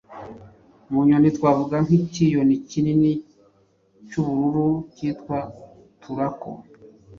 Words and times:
Mu 0.91 0.99
nyoni 1.07 1.29
twavuga 1.37 1.75
nk’ikinyoni 1.85 2.55
kinini 2.69 3.11
cy’ubururu 4.09 4.67
kitwa 4.95 5.37
“Turako” 6.01 6.49